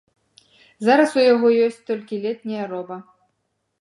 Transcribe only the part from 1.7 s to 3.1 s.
толькі летняя роба.